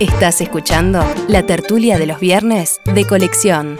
[0.00, 3.76] Estás escuchando la tertulia de los viernes de colección.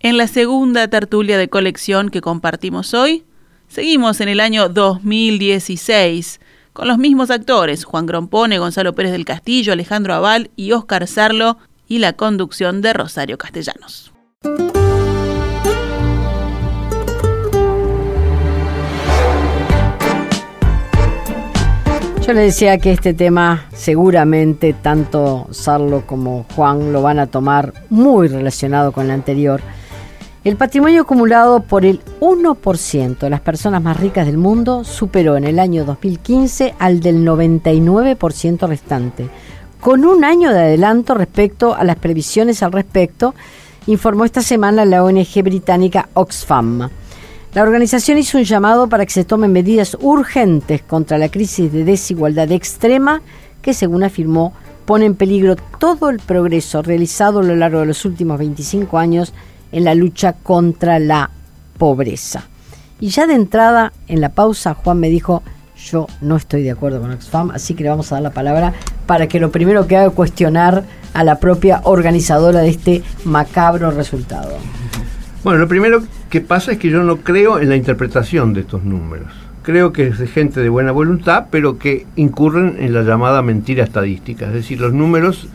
[0.00, 3.24] En la segunda tertulia de colección que compartimos hoy,
[3.66, 6.38] seguimos en el año 2016
[6.74, 11.56] con los mismos actores, Juan Grompone, Gonzalo Pérez del Castillo, Alejandro Aval y Óscar Sarlo,
[11.88, 14.12] y la conducción de Rosario Castellanos.
[22.26, 27.72] Yo le decía que este tema seguramente tanto Sarlo como Juan lo van a tomar
[27.88, 29.60] muy relacionado con el anterior.
[30.42, 35.44] El patrimonio acumulado por el 1% de las personas más ricas del mundo superó en
[35.44, 39.28] el año 2015 al del 99% restante,
[39.80, 43.36] con un año de adelanto respecto a las previsiones al respecto,
[43.86, 46.90] informó esta semana la ONG británica Oxfam.
[47.56, 51.84] La organización hizo un llamado para que se tomen medidas urgentes contra la crisis de
[51.84, 53.22] desigualdad extrema
[53.62, 54.52] que, según afirmó,
[54.84, 59.32] pone en peligro todo el progreso realizado a lo largo de los últimos 25 años
[59.72, 61.30] en la lucha contra la
[61.78, 62.44] pobreza.
[63.00, 65.42] Y ya de entrada, en la pausa, Juan me dijo,
[65.78, 68.74] yo no estoy de acuerdo con Oxfam, así que le vamos a dar la palabra
[69.06, 73.92] para que lo primero que haga es cuestionar a la propia organizadora de este macabro
[73.92, 74.58] resultado.
[75.46, 78.82] Bueno, lo primero que pasa es que yo no creo en la interpretación de estos
[78.82, 79.28] números.
[79.62, 84.46] Creo que es gente de buena voluntad, pero que incurren en la llamada mentira estadística.
[84.46, 85.46] Es decir, los números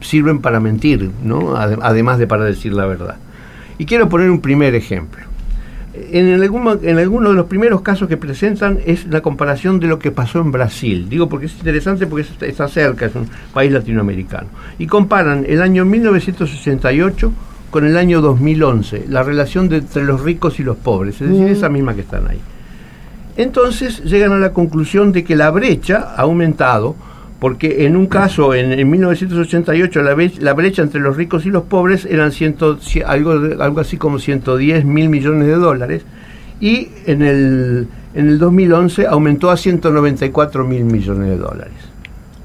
[0.00, 1.56] sirven para mentir, ¿no?
[1.56, 3.16] además de para decir la verdad.
[3.76, 5.22] Y quiero poner un primer ejemplo.
[5.92, 10.10] En, en alguno de los primeros casos que presentan es la comparación de lo que
[10.10, 11.06] pasó en Brasil.
[11.10, 14.48] Digo porque es interesante porque está cerca, es un país latinoamericano.
[14.78, 17.30] Y comparan el año 1968
[17.74, 21.68] con el año 2011, la relación entre los ricos y los pobres, es decir, esa
[21.68, 22.38] misma que están ahí.
[23.36, 26.94] Entonces llegan a la conclusión de que la brecha ha aumentado,
[27.40, 32.04] porque en un caso, en, 1988, la, la, brecha entre los ricos y los pobres
[32.04, 36.04] eran ciento, algo, algo así como 110 mil millones de dólares,
[36.60, 41.74] y en el, en el 2011 aumentó a 194 mil millones de dólares.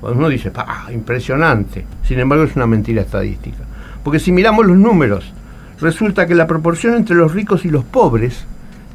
[0.02, 0.52] uno dice,
[0.92, 1.86] impresionante!
[2.04, 3.70] Sin embargo, es una mentira estadística.
[4.04, 5.34] Porque si miramos los números,
[5.82, 8.46] resulta que la proporción entre los ricos y los pobres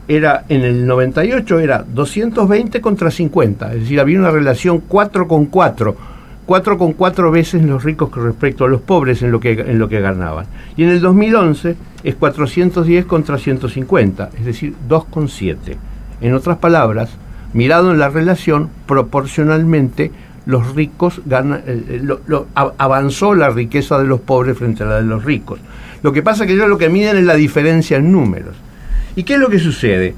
[0.09, 5.47] era en el 98 era 220 contra 50, es decir, había una relación 4 con
[5.47, 5.97] 4,
[6.45, 9.79] 4 con 4 veces los ricos con respecto a los pobres en lo que en
[9.79, 10.47] lo que ganaban.
[10.77, 15.79] Y en el 2011 es 410 contra 150, es decir, 2 con 7.
[16.21, 17.11] En otras palabras,
[17.55, 20.11] mirado en la relación proporcionalmente
[20.47, 25.05] los ricos ganan, eh, eh, avanzó la riqueza de los pobres frente a la de
[25.05, 25.59] los ricos.
[26.03, 28.55] Lo que pasa es que ellos lo que miden es la diferencia en números.
[29.17, 30.15] ¿Y qué es lo que sucede?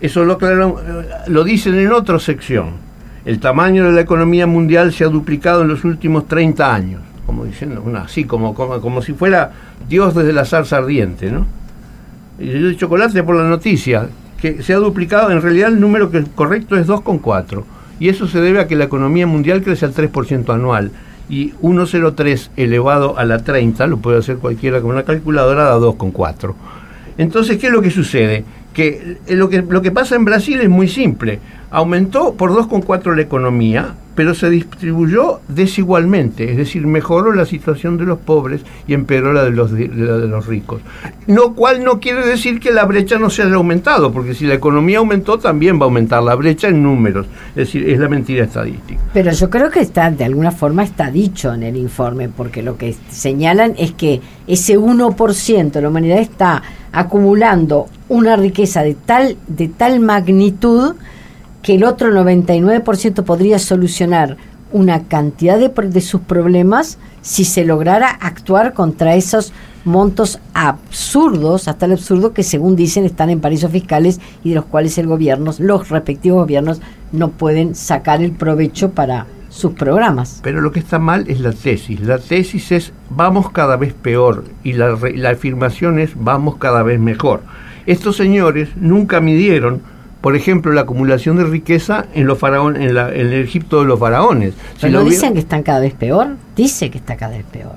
[0.00, 2.88] Eso lo, eh, lo dicen en otra sección.
[3.24, 7.44] El tamaño de la economía mundial se ha duplicado en los últimos 30 años, como
[7.44, 9.52] diciendo, así como, como, como si fuera
[9.88, 11.46] Dios desde la zarza ardiente, ¿no?
[12.38, 14.08] Y yo de chocolate por la noticia,
[14.40, 17.64] que se ha duplicado, en realidad el número que correcto es 2,4
[18.00, 20.90] y eso se debe a que la economía mundial crece al 3% anual
[21.28, 26.54] y 1,03 elevado a la 30, lo puede hacer cualquiera con una calculadora, da 2,4.
[27.18, 28.44] Entonces, ¿qué es lo que sucede?
[28.72, 31.40] Que lo, que lo que pasa en Brasil es muy simple.
[31.70, 38.04] Aumentó por 2,4 la economía, pero se distribuyó desigualmente, es decir, mejoró la situación de
[38.04, 40.80] los pobres y empeoró la de los, de, los ricos.
[41.28, 44.54] Lo cual no quiere decir que la brecha no se haya aumentado, porque si la
[44.54, 48.44] economía aumentó, también va a aumentar la brecha en números, es decir, es la mentira
[48.44, 49.00] estadística.
[49.14, 52.76] Pero yo creo que está, de alguna forma está dicho en el informe, porque lo
[52.76, 59.36] que señalan es que ese 1% de la humanidad está acumulando una riqueza de tal,
[59.46, 60.96] de tal magnitud,
[61.68, 64.38] que el otro 99% podría solucionar
[64.72, 69.52] una cantidad de, sus problemas si se lograra actuar contra esos
[69.84, 74.64] montos absurdos, hasta el absurdo que según dicen están en paraísos fiscales y de los
[74.64, 76.80] cuales el gobierno, los respectivos gobiernos
[77.12, 80.40] no pueden sacar el provecho para sus programas.
[80.42, 82.00] Pero lo que está mal es la tesis.
[82.00, 86.98] La tesis es vamos cada vez peor y la, la afirmación es vamos cada vez
[86.98, 87.42] mejor.
[87.84, 89.82] Estos señores nunca midieron
[90.20, 94.54] por ejemplo, la acumulación de riqueza en los faraones, en, el Egipto de los faraones.
[94.80, 97.76] Pero no dicen que están cada vez peor, dice que está cada vez peor.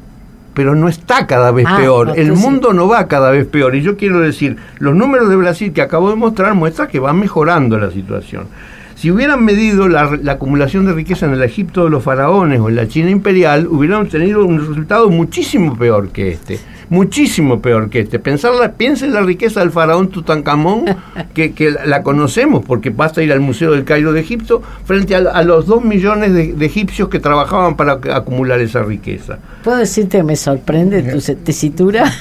[0.53, 3.75] Pero no está cada vez ah, peor, el mundo no va cada vez peor.
[3.75, 7.13] Y yo quiero decir, los números de Brasil que acabo de mostrar muestran que va
[7.13, 8.47] mejorando la situación.
[8.95, 12.69] Si hubieran medido la, la, acumulación de riqueza en el Egipto de los faraones o
[12.69, 16.59] en la China imperial, hubieran tenido un resultado muchísimo peor que este.
[16.91, 18.19] Muchísimo peor que este.
[18.19, 20.85] Pensarla, piensa en la riqueza del faraón Tutankamón,
[21.33, 25.41] que, que la conocemos, porque basta ir al Museo del Cairo de Egipto, frente a,
[25.41, 29.39] los dos millones de, egipcios que trabajaban para acumular esa riqueza.
[29.63, 32.11] ¿Puedo decirte que me sorprende tu tesitura?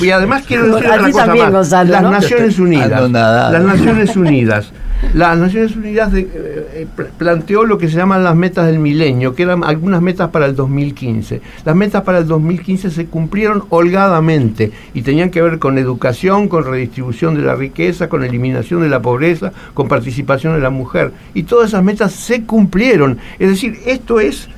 [0.00, 1.88] Y además quiero decir otra cosa más.
[1.88, 3.10] las Naciones Unidas.
[3.10, 4.72] Las Naciones Unidas
[5.14, 6.86] las Naciones Unidas eh, eh,
[7.18, 10.56] planteó lo que se llaman las metas del milenio, que eran algunas metas para el
[10.56, 11.40] 2015.
[11.64, 16.64] Las metas para el 2015 se cumplieron holgadamente y tenían que ver con educación, con
[16.64, 21.12] redistribución de la riqueza, con eliminación de la pobreza, con participación de la mujer.
[21.34, 23.18] Y todas esas metas se cumplieron.
[23.38, 24.48] Es decir, esto es,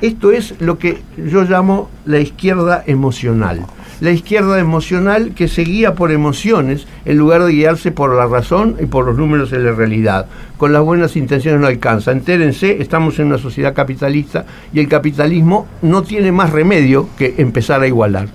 [0.00, 3.66] esto es lo que yo llamo la izquierda emocional
[4.00, 8.76] la izquierda emocional que se guía por emociones en lugar de guiarse por la razón
[8.80, 10.26] y por los números de la realidad.
[10.56, 12.12] Con las buenas intenciones no alcanza.
[12.12, 17.80] Entérense, estamos en una sociedad capitalista y el capitalismo no tiene más remedio que empezar
[17.82, 18.28] a igualar.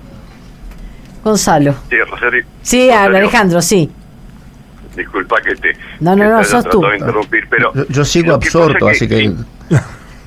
[1.24, 1.74] Gonzalo.
[1.88, 2.44] Sí, Rosario.
[2.62, 3.90] Sí, Alejandro, sí.
[4.96, 5.72] Disculpa que te.
[6.00, 6.82] No, no, no, sos tú.
[7.48, 9.32] pero yo, sigo absorto, así que.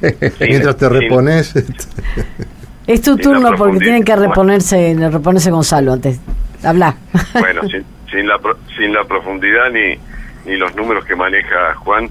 [0.39, 1.53] mientras te repones.
[2.87, 6.19] Es tu turno porque tienen que reponerse, reponerse Gonzalo antes.
[6.63, 6.95] Habla.
[7.33, 7.61] Bueno,
[8.11, 8.39] sin, la,
[8.77, 9.97] sin la profundidad ni,
[10.45, 12.09] ni los números que maneja Juan,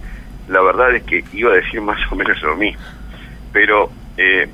[0.48, 2.82] la verdad es que iba a decir más o menos lo mismo.
[3.52, 4.48] Pero eh,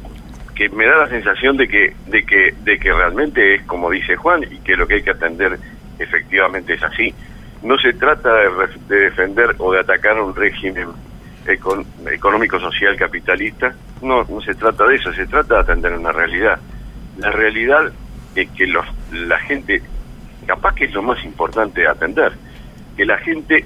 [0.55, 4.17] que me da la sensación de que, de que, de que realmente es como dice
[4.17, 5.59] Juan y que lo que hay que atender
[5.99, 7.15] efectivamente es así.
[7.63, 8.51] No se trata de,
[8.89, 10.89] de defender o de atacar un régimen
[11.47, 16.59] económico-social capitalista, no, no se trata de eso, se trata de atender una realidad.
[17.19, 17.93] La realidad
[18.35, 19.83] es que los, la gente,
[20.47, 22.33] capaz que es lo más importante de atender,
[22.97, 23.65] que la gente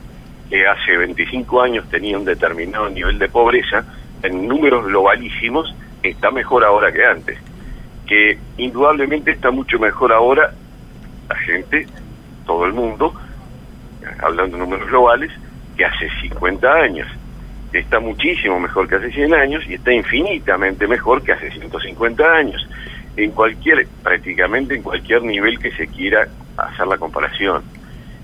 [0.48, 3.84] que hace 25 años tenía un determinado nivel de pobreza,
[4.22, 7.38] en números globalísimos, está mejor ahora que antes.
[8.06, 10.52] Que indudablemente está mucho mejor ahora
[11.28, 11.86] la gente,
[12.46, 13.14] todo el mundo,
[14.22, 15.30] hablando de números globales,
[15.76, 17.08] que hace 50 años
[17.78, 22.68] está muchísimo mejor que hace 100 años y está infinitamente mejor que hace 150 años,
[23.16, 27.62] en cualquier, prácticamente en cualquier nivel que se quiera hacer la comparación.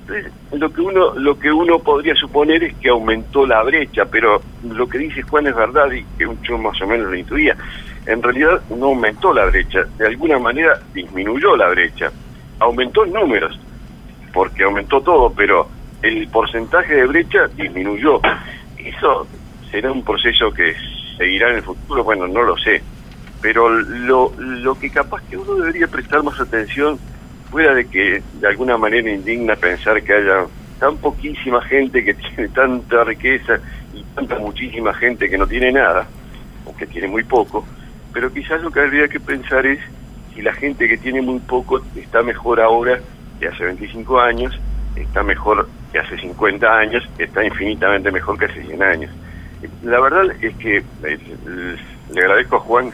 [0.00, 4.41] Entonces, lo que uno, lo que uno podría suponer es que aumentó la brecha, pero
[4.69, 7.56] lo que dice Juan es verdad y que yo más o menos lo intuía.
[8.06, 12.11] En realidad no aumentó la brecha, de alguna manera disminuyó la brecha,
[12.58, 13.61] aumentó en números,
[14.32, 15.69] porque aumentó todo, pero
[16.03, 18.20] el porcentaje de brecha disminuyó.
[18.79, 19.29] Eso
[19.70, 20.75] será un proceso que
[21.17, 22.82] seguirá en el futuro, bueno, no lo sé.
[23.40, 26.99] Pero lo, lo que capaz que uno debería prestar más atención,
[27.50, 30.46] fuera de que de alguna manera indigna pensar que haya
[30.78, 33.58] tan poquísima gente que tiene tanta riqueza
[33.94, 36.06] y tanta muchísima gente que no tiene nada,
[36.64, 37.67] o que tiene muy poco,
[38.12, 39.78] pero quizás lo que habría que pensar es
[40.34, 43.00] si la gente que tiene muy poco está mejor ahora
[43.38, 44.58] que hace 25 años,
[44.96, 49.11] está mejor que hace 50 años, está infinitamente mejor que hace 100 años.
[49.83, 51.77] La verdad es que eh,
[52.12, 52.91] le agradezco a Juan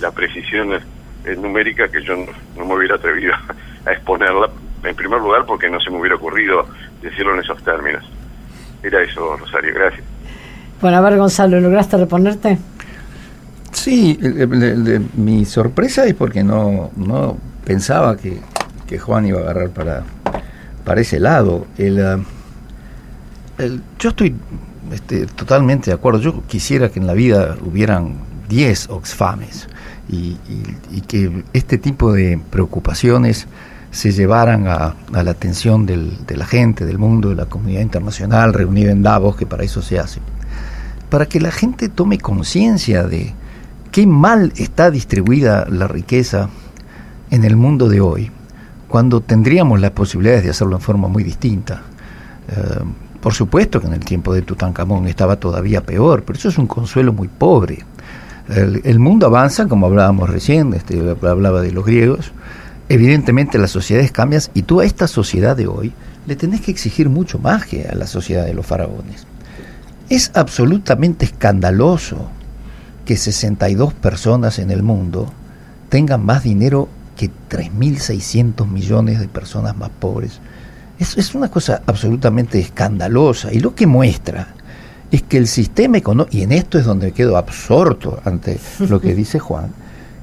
[0.00, 3.34] la precisión eh, numérica que yo no, me hubiera atrevido
[3.86, 4.50] a exponerla,
[4.82, 6.66] en primer lugar porque no se me hubiera ocurrido
[7.02, 8.04] decirlo en esos términos.
[8.82, 10.04] Era eso, Rosario, gracias.
[10.80, 12.58] Bueno, a ver, Gonzalo, ¿lograste reponerte?
[13.72, 14.18] Sí,
[15.14, 18.40] mi sorpresa es porque no, no pensaba que,
[18.86, 20.02] que Juan iba a agarrar para,
[20.84, 21.66] para ese lado.
[21.76, 21.98] El,
[23.58, 24.34] el, yo estoy
[24.92, 26.20] este, totalmente de acuerdo.
[26.20, 28.14] Yo quisiera que en la vida hubieran
[28.48, 29.68] 10 Oxfames
[30.08, 30.36] y,
[31.08, 33.46] que este tipo de preocupaciones
[33.90, 38.92] se llevaran a, la atención de la gente, del mundo, de la comunidad internacional reunida
[38.92, 40.20] en Davos, que para eso se hace.
[41.08, 43.32] Para que la gente tome conciencia de
[43.92, 46.50] qué mal está distribuida la riqueza
[47.30, 48.30] en el mundo de hoy,
[48.88, 51.82] cuando tendríamos las posibilidades de hacerlo en forma muy distinta.
[52.48, 52.80] Eh,
[53.26, 56.68] por supuesto que en el tiempo de Tutankamón estaba todavía peor, pero eso es un
[56.68, 57.84] consuelo muy pobre.
[58.48, 62.30] El, mundo avanza, como hablábamos recién, este, hablaba de los griegos,
[62.88, 65.92] evidentemente las sociedades cambian y tú a esta sociedad de hoy
[66.28, 69.26] le tenés que exigir mucho más que a la sociedad de los faraones.
[70.08, 72.30] Es absolutamente escandaloso
[73.04, 75.32] que 62 personas en el mundo
[75.88, 80.40] tengan más dinero que 3.600 millones de personas más pobres
[80.98, 84.48] es, una cosa absolutamente escandalosa y lo que muestra
[85.10, 89.14] es que el sistema económico, y en esto es donde quedo absorto ante lo que
[89.14, 89.70] dice Juan,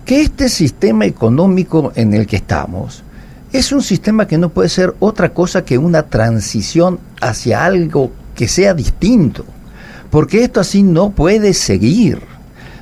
[0.05, 3.03] que este sistema económico en el que estamos
[3.53, 8.47] es un sistema que no puede ser otra cosa que una transición hacia algo que
[8.47, 9.45] sea distinto,
[10.09, 12.32] porque esto así no puede seguir.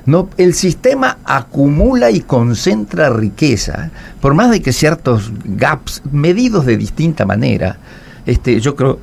[0.06, 6.78] No, el sistema acumula y concentra riqueza, por más de que ciertos gaps, medidos de
[6.78, 7.78] distinta manera,
[8.26, 9.00] este, yo creo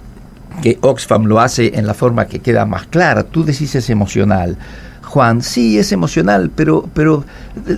[0.60, 3.22] que Oxfam lo hace en la forma que queda más clara.
[3.22, 4.56] Tú decís es emocional.
[5.02, 7.24] Juan, sí, es emocional, pero, pero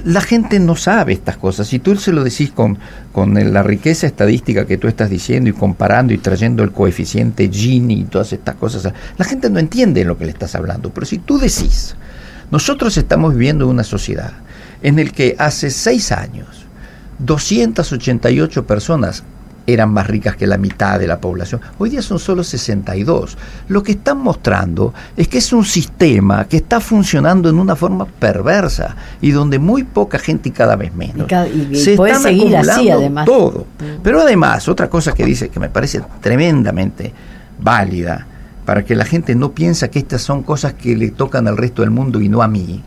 [0.04, 1.68] la gente no sabe estas cosas.
[1.68, 2.76] Si tú se lo decís con,
[3.12, 8.00] con la riqueza estadística que tú estás diciendo y comparando y trayendo el coeficiente Gini
[8.00, 10.90] y todas estas cosas, la gente no entiende lo que le estás hablando.
[10.90, 11.94] Pero si tú decís,
[12.50, 14.32] nosotros estamos viviendo una sociedad
[14.82, 16.66] en el que hace seis años
[17.18, 19.22] 288 personas
[19.66, 21.60] eran más ricas que la mitad de la población.
[21.78, 23.36] Hoy día son solo 62.
[23.68, 28.06] Lo que están mostrando es que es un sistema que está funcionando en una forma
[28.06, 31.28] perversa y donde muy poca gente y cada vez menos
[31.72, 33.26] se puede seguir así además.
[33.26, 33.66] todo.
[33.78, 34.00] Mm.
[34.02, 37.12] Pero además, otra cosa que dice que me parece tremendamente
[37.60, 38.26] válida
[38.70, 41.82] para que la gente no piensa que estas son cosas que le tocan al resto
[41.82, 42.84] del mundo y no a mí.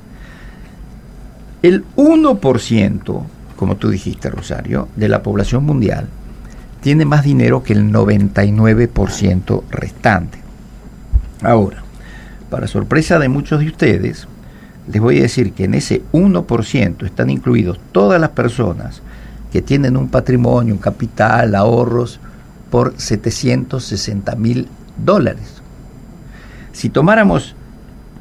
[1.61, 3.23] El 1%,
[3.57, 6.07] como tú dijiste, Rosario, de la población mundial
[6.79, 10.37] tiene más dinero que el 99% restante.
[11.41, 11.83] Ahora,
[12.49, 14.25] para sorpresa de muchos de ustedes,
[14.89, 19.01] les voy a decir que en ese 1% están incluidos todas las personas
[19.51, 22.21] que tienen un patrimonio, un capital, ahorros
[22.71, 25.62] por 760 mil dólares.
[26.83, 27.55] Si tomáramos,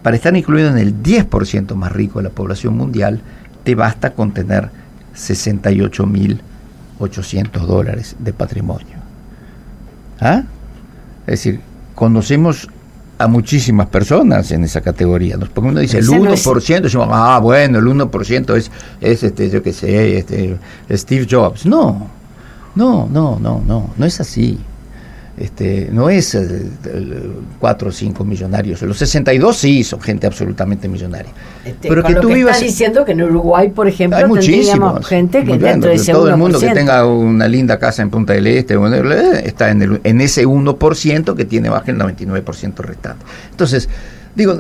[0.05, 3.21] para estar incluido en el 10% más rico de la población mundial,
[3.65, 4.71] te basta con tener
[5.15, 6.41] 68 mil
[7.01, 8.99] 800 dólares de patrimonio.
[10.21, 10.45] ¿Ah?
[11.27, 11.61] Es decir,
[11.97, 12.69] conocemos
[13.19, 15.37] a muchísimas personas en esa categoría.
[15.39, 19.73] Porque uno dice el 1%, decimos, ah, bueno, el 1% es, es este, yo qué
[19.73, 20.57] sé, este,
[20.89, 21.67] Steve Jobs.
[21.67, 22.07] No,
[22.77, 24.61] no, no, no, no, no es así
[25.43, 26.39] este, no es
[27.59, 28.81] cuatro o cinco millonarios.
[28.83, 31.33] Los 62 sí son gente absolutamente millonaria.
[31.65, 32.61] Este, pero que tú que vivas.
[32.61, 36.61] diciendo que en Uruguay, por ejemplo, hay gente que dentro de ese Todo el mundo
[36.61, 38.79] que tenga una linda casa en Punta del Este
[39.45, 43.25] está en, el, en ese 1% que tiene más que el 99% restante.
[43.51, 43.89] Entonces,
[44.37, 44.57] digo,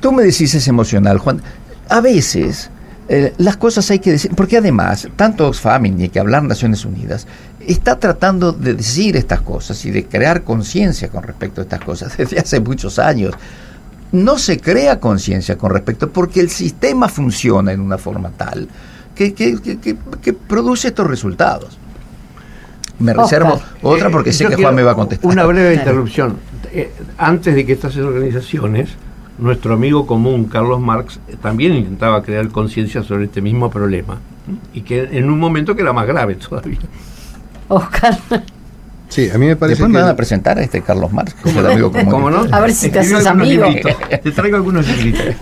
[0.00, 1.40] tú me decís es emocional, Juan.
[1.88, 2.70] A veces.
[3.06, 7.26] Eh, las cosas hay que decir, porque además, tanto Oxfam y que hablar Naciones Unidas,
[7.68, 12.16] está tratando de decir estas cosas y de crear conciencia con respecto a estas cosas
[12.18, 13.34] desde hace muchos años.
[14.12, 18.68] No se crea conciencia con respecto porque el sistema funciona en una forma tal
[19.14, 21.78] que, que, produce estos resultados.
[22.98, 25.30] Me reservo otra porque sé que Juan me va a contestar.
[25.30, 26.36] Una breve interrupción.
[26.72, 28.90] Eh, antes de que estas organizaciones,
[29.38, 34.18] nuestro amigo común Carlos Marx también intentaba crear conciencia sobre este mismo problema
[34.72, 36.78] y que en un momento que era más grave todavía.
[37.68, 38.18] Oscar.
[39.08, 41.48] Sí, a mí me parece Después me van a presentar a este Carlos Marx, que
[41.48, 42.46] es el amigo ¿Cómo no?
[42.50, 43.66] A ver si te haces amigo.
[44.22, 45.36] Te traigo algunos libritos.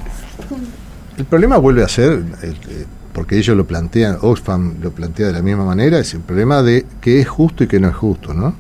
[1.17, 5.43] El problema vuelve a ser, eh, porque ellos lo plantean, Oxfam lo plantea de la
[5.43, 8.55] misma manera, es el problema de qué es justo y qué no es justo, ¿no?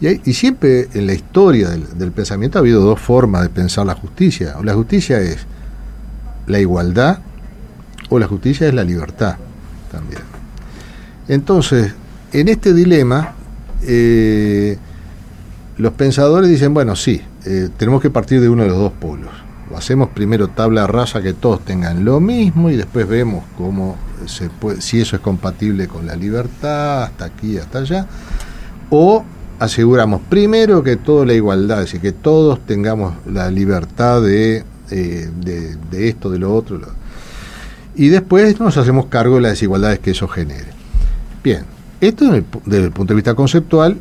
[0.00, 3.94] Y, siempre en la historia del, del, pensamiento ha habido dos formas de pensar la
[3.94, 4.54] justicia.
[4.58, 5.38] O la justicia es
[6.46, 7.18] la igualdad
[8.08, 9.36] o la justicia es la libertad
[9.90, 10.22] también.
[11.26, 11.92] Entonces,
[12.32, 13.34] en este dilema,
[13.82, 14.76] eh,
[15.76, 19.30] los pensadores dicen, bueno, sí, eh, tenemos que partir de uno de los dos polos.
[19.70, 24.48] Lo hacemos primero tabla rasa que todos tengan lo mismo y después vemos cómo se
[24.48, 28.06] puede, si eso es compatible con la libertad, hasta aquí, hasta allá.
[28.90, 29.24] O
[29.58, 35.30] aseguramos primero que toda la igualdad, es decir, que todos tengamos la libertad de, eh,
[35.40, 36.80] de esto, de lo otro.
[37.94, 40.68] Y después nos hacemos cargo de las desigualdades que eso genere.
[41.44, 41.64] Bien,
[42.00, 42.30] esto
[42.64, 43.96] desde el punto de vista conceptual,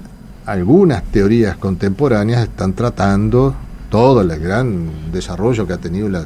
[0.46, 3.56] algunas teorías contemporáneas están tratando
[3.90, 6.26] todo el gran desarrollo que ha tenido la,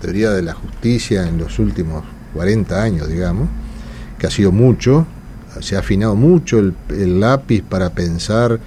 [0.00, 2.04] teoría de la justicia en los últimos
[2.34, 3.48] 40 años, digamos,
[4.18, 5.06] que ha sido mucho,
[5.60, 8.58] se ha afinado mucho el, lápiz para pensar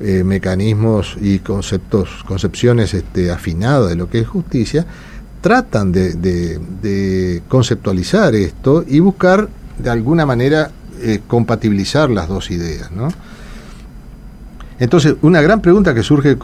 [0.00, 4.86] eh, mecanismos y conceptos, concepciones este, afinadas de lo que es justicia,
[5.40, 10.70] tratan de conceptualizar esto y buscar de alguna manera
[11.02, 12.90] eh, compatibilizar las dos ideas.
[12.92, 13.08] ¿no?
[14.80, 16.38] Entonces, una gran pregunta que surge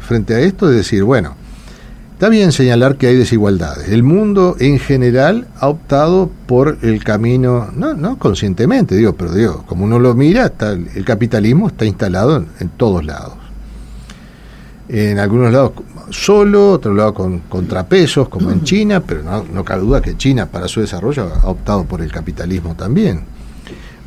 [0.00, 1.34] frente a esto es decir, bueno,
[2.12, 3.88] está bien señalar que hay desigualdades.
[3.88, 9.64] El mundo en general ha optado por el camino, no, no conscientemente, digo, pero digo,
[9.66, 13.34] como uno lo mira, está, el capitalismo está instalado en, todos lados.
[14.88, 15.72] En algunos lados
[16.10, 20.46] solo, otro lado con contrapesos, como en China, pero no, no cabe duda que China
[20.46, 23.24] para su desarrollo ha optado por el capitalismo también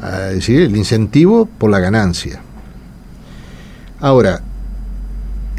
[0.04, 2.42] es decir, el incentivo por la ganancia.
[4.00, 4.42] Ahora,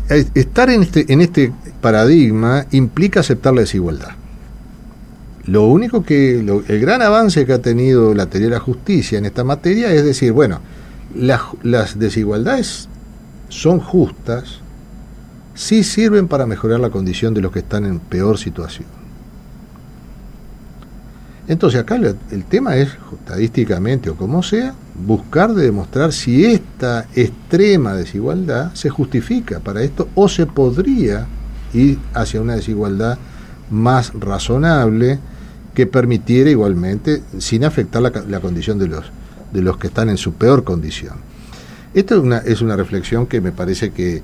[0.09, 4.11] estar en este, en este paradigma implica aceptar la desigualdad.
[5.47, 9.93] Lo único que, el gran avance que ha tenido la teoría justicia en esta materia
[9.93, 10.61] es decir, bueno,
[11.14, 12.88] las, las desigualdades
[13.49, 14.61] son justas,
[15.55, 19.05] sí sirven para mejorar la condición de los que están en peor situación.
[21.48, 22.88] Entonces acá la- el tema es,
[23.20, 24.74] estadísticamente o como sea,
[25.06, 31.26] buscar de demostrar si esta extrema desigualdad se justifica para esto o se podría
[31.72, 33.18] ir hacia una desigualdad
[33.70, 35.18] más razonable
[35.74, 39.04] que permitiera igualmente, sin afectar la, la condición de los,
[39.52, 41.14] de los que están en su peor condición.
[41.94, 44.22] Esto es una, es una reflexión que me parece que...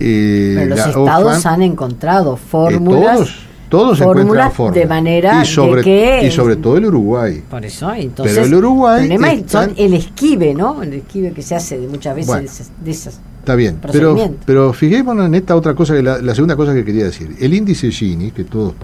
[0.00, 3.28] eh, Pero los estados han encontrado eh, fórmulas.
[3.68, 4.74] Todos encuentran formas.
[4.74, 7.42] de manera y sobre, de que y sobre todo el Uruguay.
[7.48, 8.34] Por eso, entonces.
[8.34, 10.82] Pero el Uruguay el problema es- están- son el esquive, ¿no?
[10.82, 12.42] El esquive que se hace de muchas veces Bueno.
[12.42, 13.20] de esas- de esas.
[13.40, 16.84] Está bien, pero, pero fijémonos en esta otra cosa, que la, la segunda cosa que
[16.84, 17.36] quería decir.
[17.40, 18.74] El índice Gini, que todos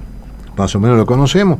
[0.56, 1.58] más o menos lo conocemos,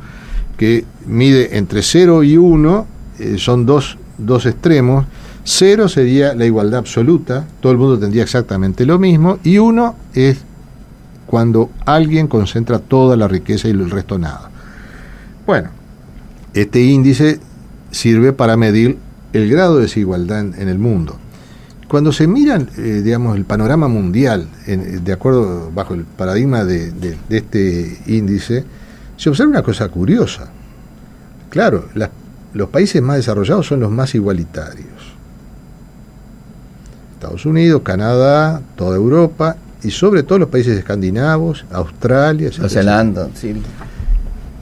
[0.57, 2.87] que mide entre 0 y 1,
[3.19, 5.07] eh, son dos, dos extremos.
[5.45, 10.45] 0 sería la igualdad absoluta, todo el mundo tendría exactamente lo mismo, y 1 es
[11.33, 14.51] cuando alguien concentra toda la riqueza y el resto nada.
[15.47, 15.71] Bueno,
[16.53, 17.41] este índice
[17.91, 18.99] sirve para medir
[19.33, 21.17] el grado de desigualdad en, el mundo.
[21.89, 27.17] Cuando se miran, eh, digamos, el panorama mundial, en- de acuerdo bajo el paradigma de,
[27.31, 28.67] este índice,
[29.17, 30.51] se observa una cosa curiosa.
[31.49, 31.89] Claro,
[32.53, 35.15] los países más desarrollados son los más igualitarios.
[37.15, 43.55] Estados Unidos, Canadá, toda Europa y sobre todo los países escandinavos, Australia, Nueva Zelanda, sí.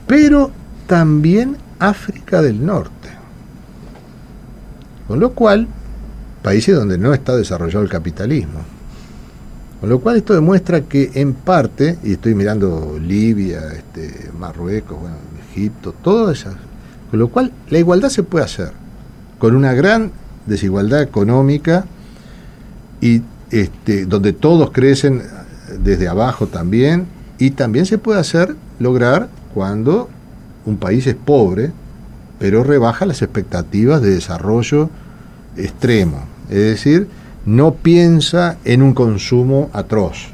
[0.07, 0.51] pero
[0.87, 3.09] también África del Norte.
[5.07, 5.67] Con lo cual,
[6.41, 8.59] países donde no está desarrollado el capitalismo.
[9.79, 15.15] Con lo cual esto demuestra que en parte, y estoy mirando Libia, este, Marruecos, bueno,
[15.51, 16.55] Egipto, todas esas,
[17.09, 18.71] con lo cual la igualdad se puede hacer,
[19.39, 20.11] con una gran
[20.45, 21.85] desigualdad económica
[23.01, 25.21] y este, donde todos crecen
[25.83, 27.05] desde abajo también,
[27.37, 30.09] y también se puede hacer, lograr cuando
[30.65, 31.71] un país es pobre,
[32.39, 34.89] pero rebaja las expectativas de desarrollo
[35.57, 37.07] extremo, es decir,
[37.45, 40.29] no piensa en un consumo atroz.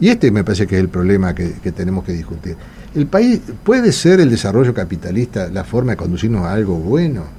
[0.00, 2.56] Y este me parece que es el problema que, que tenemos que discutir.
[2.94, 7.37] ¿El país puede ser el desarrollo capitalista la forma de conducirnos a algo bueno?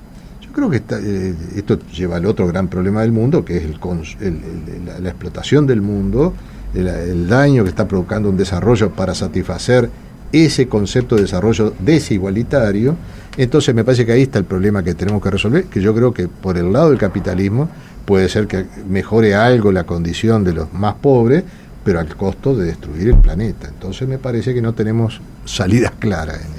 [0.50, 5.10] Yo creo que eh, esto lleva al otro gran problema del mundo, que es la,
[5.10, 6.34] explotación del mundo,
[6.74, 9.92] el, daño que está provocando un desarrollo para satisfacer
[10.32, 12.96] ese concepto de desarrollo desigualitario.
[13.38, 16.14] Entonces me parece que ahí está el problema que tenemos que resolver, que yo creo
[16.14, 17.70] que por el lado del capitalismo
[18.06, 21.44] puede ser que mejore algo la condición de los más pobres,
[21.84, 23.68] pero al costo de destruir el planeta.
[23.68, 26.59] Entonces me parece que no tenemos salidas claras en.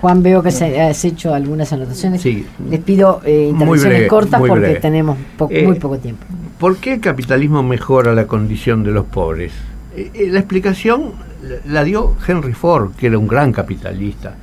[0.00, 2.22] Juan, veo que se, has hecho algunas anotaciones.
[2.22, 2.46] Sí.
[2.68, 4.80] Les pido eh, intervenciones breve, cortas porque breve.
[4.80, 6.24] tenemos po- Eh, muy poco tiempo.
[6.58, 9.52] ¿Por qué el capitalismo mejora la condición de los pobres?
[9.96, 11.12] Eh, eh, la explicación
[11.66, 14.34] la dio Henry Ford, que era un gran capitalista.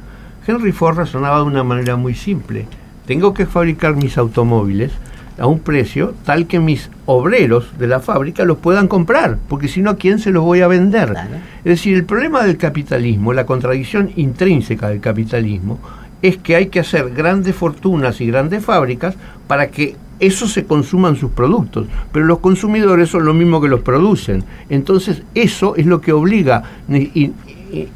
[0.45, 2.65] Henry Ford razonaba de una manera muy simple.
[3.05, 4.91] Tengo que fabricar mis automóviles
[5.37, 9.81] a un precio tal que mis obreros de la fábrica los puedan comprar, porque si
[9.81, 11.09] no, ¿a quién se los voy a vender?
[11.09, 11.35] Claro.
[11.59, 15.79] Es decir, el problema del capitalismo, la contradicción intrínseca del capitalismo,
[16.21, 19.15] es que hay que hacer grandes fortunas y grandes fábricas
[19.47, 23.81] para que eso se consuman sus productos, pero los consumidores son lo mismo que los
[23.81, 24.43] producen.
[24.69, 26.63] Entonces, eso es lo que obliga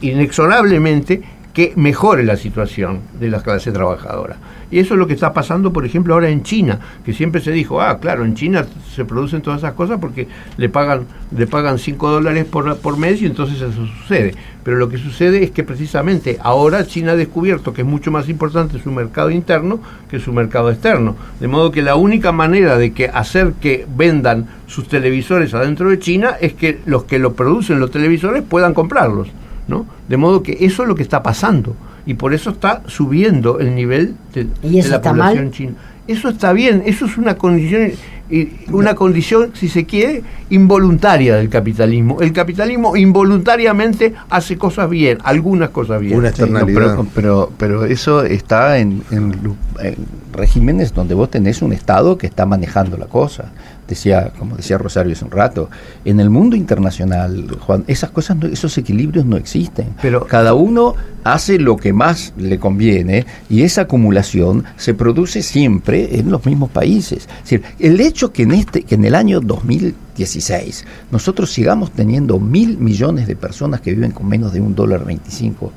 [0.01, 4.37] inexorablemente que mejore la situación de la clase trabajadora.
[4.71, 7.51] Y eso es lo que está pasando, por ejemplo, ahora en China, que siempre se
[7.51, 11.79] dijo, ah, claro, en China se producen todas esas cosas porque le pagan le pagan
[11.79, 14.35] 5 dólares por, por mes y entonces eso sucede.
[14.63, 18.29] Pero lo que sucede es que precisamente ahora China ha descubierto que es mucho más
[18.29, 21.15] importante su mercado interno que su mercado externo.
[21.39, 25.99] De modo que la única manera de que hacer que vendan sus televisores adentro de
[25.99, 29.29] China es que los que lo producen los televisores puedan comprarlos.
[29.71, 29.87] ¿No?
[30.07, 33.73] De modo que eso es lo que está pasando y por eso está subiendo el
[33.73, 35.51] nivel de, ¿Y eso de la está población mal?
[35.51, 35.73] china.
[36.07, 37.91] Eso está bien, eso es una condición,
[38.29, 42.19] y una condición, si se quiere, involuntaria del capitalismo.
[42.21, 46.17] El capitalismo involuntariamente hace cosas bien, algunas cosas bien.
[46.17, 46.95] Una Sí, no, externalidad.
[46.95, 49.33] pero, pero, pero eso está en, en
[49.79, 49.95] en
[50.33, 53.51] regímenes donde vos tenés un Estado que está manejando la cosa.
[53.87, 55.69] Decía, como decía Rosario hace un rato,
[56.05, 59.87] en el mundo internacional, Juan, esas cosas, no- esos equilibrios no existen.
[60.01, 66.17] Pero- Cada uno hace lo que más le conviene y esa acumulación se produce siempre
[66.19, 67.27] en los mismos países.
[67.27, 72.39] Es decir, el hecho que en, este, que en el año 2016 nosotros sigamos teniendo
[72.39, 75.71] mil millones de personas que viven con menos de un dólar 25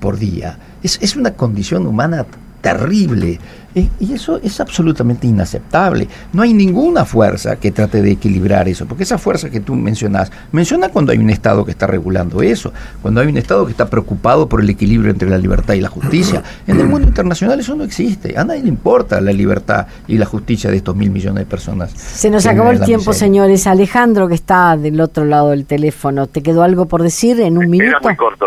[0.00, 0.58] por día.
[0.82, 2.24] Es, es una condición humana
[2.60, 3.38] terrible.
[3.72, 6.08] Y eso es absolutamente inaceptable.
[6.32, 10.32] No hay ninguna fuerza que trate de equilibrar eso, porque esa fuerza que tú mencionas,
[10.50, 13.88] menciona cuando hay un Estado que está regulando eso, cuando hay un Estado que está
[13.88, 16.42] preocupado por el equilibrio entre la libertad y la justicia.
[16.66, 18.36] En el mundo internacional eso no existe.
[18.38, 21.90] A nadie le importa la libertad y la justicia de estos mil millones de personas.
[21.92, 23.66] Se nos acabó el tiempo, señores.
[23.66, 27.68] Alejandro, que está del otro lado del teléfono, ¿te quedó algo por decir en un
[27.68, 27.90] minuto?
[27.90, 28.46] Era muy corto,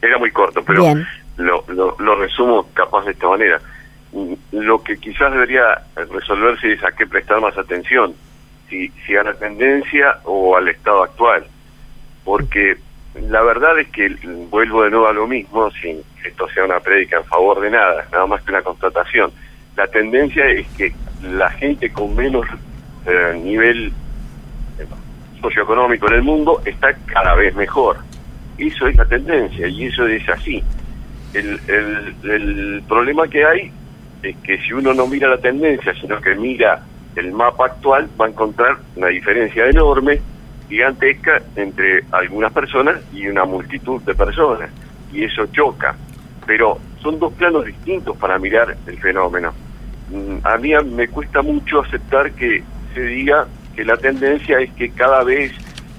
[0.00, 0.84] era muy corto, pero
[1.36, 3.60] Lo, lo, lo resumo capaz de esta manera
[4.52, 8.14] lo que quizás debería resolverse es a qué prestar más atención,
[8.68, 11.44] si, si a la tendencia o al estado actual,
[12.24, 12.76] porque
[13.14, 14.08] la verdad es que
[14.50, 17.70] vuelvo de nuevo a lo mismo, sin que esto sea una prédica en favor de
[17.70, 19.32] nada, nada más que una constatación.
[19.76, 20.92] La tendencia es que
[21.22, 22.46] la gente con menos
[23.06, 23.92] eh, nivel
[24.78, 24.86] eh,
[25.40, 27.98] socioeconómico en el mundo está cada vez mejor.
[28.58, 30.62] Eso es la tendencia y eso es así.
[31.34, 33.72] El, el, problema que hay
[34.22, 36.82] es que si uno no mira la tendencia, sino que mira
[37.16, 40.20] el mapa actual, va a encontrar una diferencia enorme,
[40.68, 44.70] gigantesca, entre algunas personas y una multitud de personas.
[45.12, 45.94] Y eso choca.
[46.46, 49.52] Pero son dos planos distintos para mirar el fenómeno.
[50.10, 52.62] Mm, a mí me cuesta mucho aceptar que
[52.94, 55.52] se diga que la tendencia es que cada vez,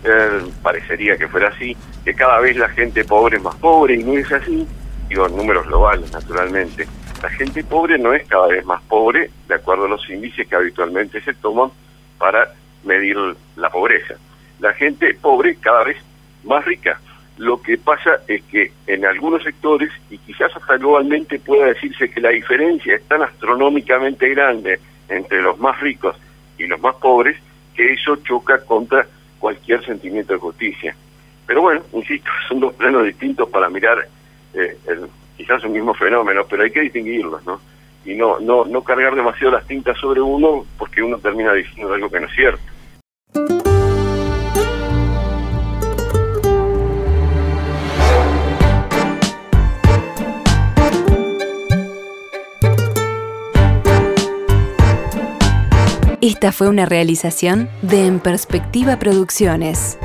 [0.04, 4.04] eh, parecería que fuera así, que cada vez la gente pobre es más pobre y
[4.04, 4.68] no es así,
[5.10, 6.88] digo, en números globales, naturalmente
[7.24, 10.56] la gente pobre no es cada vez más pobre de acuerdo a los índices que
[10.58, 11.72] habitualmente se toman
[12.18, 12.50] para
[12.84, 13.16] medir
[13.56, 14.16] la pobreza.
[14.60, 15.98] La gente pobre cada vez
[16.44, 17.00] más rica.
[17.38, 22.20] Lo que pasa es que en algunos sectores, y quizás hasta globalmente pueda decirse que
[22.20, 26.18] la diferencia es tan astronómicamente grande entre los más ricos
[26.58, 27.38] y los más pobres,
[27.74, 29.08] que eso choca contra
[29.40, 30.94] cualquier sentimiento de justicia.
[31.48, 34.06] Pero bueno, insisto, son dos planos distintos para mirar
[34.54, 34.78] eh,
[35.38, 37.60] quizás un mismo fenómeno, pero hay que distinguirlos, ¿no?
[38.06, 42.10] Y no, no, no cargar demasiado las tintas sobre uno porque uno termina diciendo algo
[42.10, 42.64] que no es cierto.
[56.26, 59.98] Esta fue una realización de En Perspectiva Producciones.